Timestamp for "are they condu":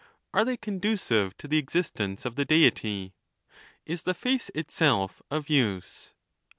0.33-0.93